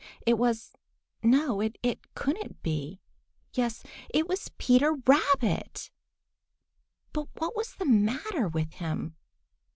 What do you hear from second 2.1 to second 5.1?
couldn't be—yes, it was Peter